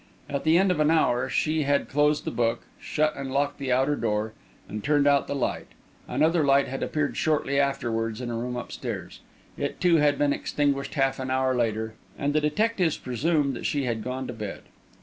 At 0.27 0.45
the 0.45 0.57
end 0.57 0.71
of 0.71 0.79
an 0.79 0.89
hour, 0.89 1.29
she 1.29 1.61
had 1.61 1.87
closed 1.87 2.25
the 2.25 2.31
book, 2.31 2.61
shut 2.79 3.15
and 3.15 3.31
locked 3.31 3.59
the 3.59 3.71
outer 3.71 3.95
door, 3.95 4.33
and 4.67 4.83
turned 4.83 5.05
out 5.05 5.27
the 5.27 5.35
light. 5.35 5.67
Another 6.07 6.43
light 6.43 6.67
had 6.67 6.81
appeared 6.81 7.15
shortly 7.15 7.59
afterwards 7.59 8.19
in 8.19 8.31
a 8.31 8.35
room 8.35 8.55
upstairs. 8.55 9.19
It, 9.59 9.79
too, 9.79 9.97
had 9.97 10.17
been 10.17 10.33
extinguished 10.33 10.95
half 10.95 11.19
an 11.19 11.29
hour 11.29 11.53
later, 11.53 11.93
and 12.17 12.33
the 12.33 12.41
detectives 12.41 12.97
presumed 12.97 13.53
that 13.55 13.67
she 13.67 13.83
had 13.83 14.03
gone 14.03 14.25
to 14.25 14.33
bed. 14.33 14.63